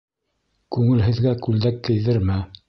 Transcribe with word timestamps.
Күңелһеҙгә 0.75 1.35
күлдәк 1.49 1.79
кейҙермә. 1.89 2.41